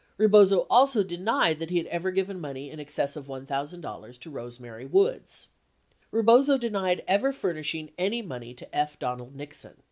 [0.13, 4.29] 61 Rebozo also denied that he had ever given money in excess of $1,000 to
[4.31, 5.49] Rose Mary Woods.
[6.11, 8.97] 62 Rebozo denied ever furnish ing any money to F.
[8.97, 9.75] Donald Nixon.